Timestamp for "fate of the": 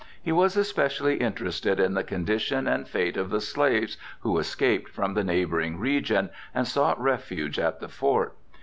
2.87-3.39